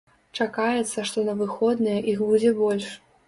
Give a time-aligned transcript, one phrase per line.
[0.43, 2.89] Чакаецца, што на выходныя іх будзе больш.